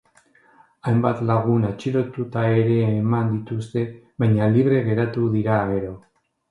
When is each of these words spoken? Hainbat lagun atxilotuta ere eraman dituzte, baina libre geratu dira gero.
Hainbat 0.91 1.19
lagun 1.31 1.67
atxilotuta 1.67 2.47
ere 2.63 2.79
eraman 2.89 3.31
dituzte, 3.37 3.85
baina 4.25 4.53
libre 4.59 4.85
geratu 4.93 5.33
dira 5.39 5.65
gero. 5.77 5.99